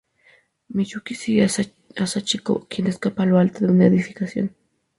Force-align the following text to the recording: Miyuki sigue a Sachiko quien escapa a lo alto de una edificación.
Miyuki 0.69 1.13
sigue 1.13 1.43
a 1.43 2.07
Sachiko 2.07 2.65
quien 2.67 2.87
escapa 2.87 3.21
a 3.21 3.27
lo 3.27 3.37
alto 3.37 3.67
de 3.67 3.71
una 3.71 3.85
edificación. 3.85 4.55